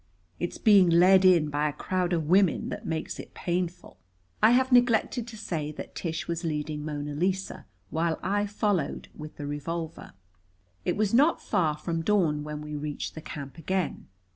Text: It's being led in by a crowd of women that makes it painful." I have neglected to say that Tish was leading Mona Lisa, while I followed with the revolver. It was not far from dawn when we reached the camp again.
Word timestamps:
It's 0.39 0.57
being 0.57 0.89
led 0.89 1.23
in 1.25 1.49
by 1.51 1.69
a 1.69 1.73
crowd 1.73 2.11
of 2.11 2.25
women 2.27 2.69
that 2.69 2.87
makes 2.87 3.19
it 3.19 3.35
painful." 3.35 3.99
I 4.41 4.49
have 4.49 4.71
neglected 4.71 5.27
to 5.27 5.37
say 5.37 5.71
that 5.73 5.93
Tish 5.93 6.27
was 6.27 6.43
leading 6.43 6.83
Mona 6.83 7.13
Lisa, 7.13 7.67
while 7.91 8.19
I 8.23 8.47
followed 8.47 9.09
with 9.13 9.35
the 9.35 9.45
revolver. 9.45 10.13
It 10.85 10.97
was 10.97 11.13
not 11.13 11.39
far 11.39 11.77
from 11.77 12.01
dawn 12.01 12.43
when 12.43 12.61
we 12.63 12.75
reached 12.75 13.13
the 13.13 13.21
camp 13.21 13.59
again. 13.59 14.07